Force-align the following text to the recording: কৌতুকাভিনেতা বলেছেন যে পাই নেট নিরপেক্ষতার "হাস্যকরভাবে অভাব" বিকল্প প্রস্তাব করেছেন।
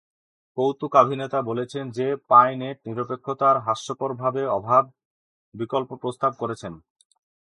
কৌতুকাভিনেতা 0.57 1.39
বলেছেন 1.41 1.85
যে 1.89 2.07
পাই 2.29 2.51
নেট 2.55 2.77
নিরপেক্ষতার 2.87 3.55
"হাস্যকরভাবে 3.59 4.41
অভাব" 4.57 4.83
বিকল্প 5.53 5.89
প্রস্তাব 5.95 6.31
করেছেন। 6.39 6.73